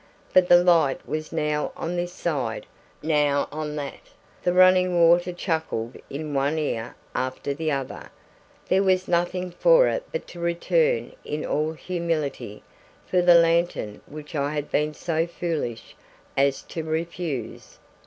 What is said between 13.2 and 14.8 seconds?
the lantern which I had